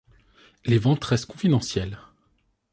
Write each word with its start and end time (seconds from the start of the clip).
Les 0.65 0.79
ventes 0.79 1.03
restent 1.03 1.27
confidentielles. 1.27 1.99